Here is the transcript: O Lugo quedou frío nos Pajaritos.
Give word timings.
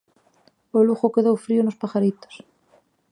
O 0.77 0.79
Lugo 0.87 1.13
quedou 1.15 1.43
frío 1.45 1.61
nos 1.63 1.79
Pajaritos. 1.81 2.33